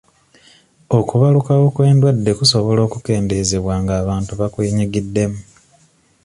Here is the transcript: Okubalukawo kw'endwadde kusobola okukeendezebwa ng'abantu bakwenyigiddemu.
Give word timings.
Okubalukawo 0.97 1.65
kw'endwadde 1.75 2.31
kusobola 2.39 2.79
okukeendezebwa 2.87 3.73
ng'abantu 3.83 4.31
bakwenyigiddemu. 4.39 5.39